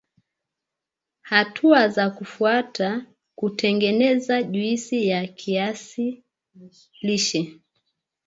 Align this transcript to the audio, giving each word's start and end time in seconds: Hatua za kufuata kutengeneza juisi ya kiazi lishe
Hatua 1.21 1.89
za 1.89 2.09
kufuata 2.09 3.05
kutengeneza 3.35 4.43
juisi 4.43 5.07
ya 5.07 5.27
kiazi 5.27 6.23
lishe 7.01 7.59